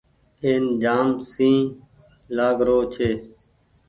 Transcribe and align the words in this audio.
اين 0.43 0.63
جآم 0.83 1.07
سئي 1.31 1.55
لآگ 2.35 2.57
رو 2.67 2.77
ڇي۔ 2.93 3.11